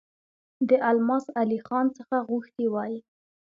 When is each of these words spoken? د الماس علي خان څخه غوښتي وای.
د 0.69 0.71
الماس 0.89 1.25
علي 1.39 1.59
خان 1.65 1.85
څخه 1.97 2.15
غوښتي 2.29 2.65
وای. 2.69 2.93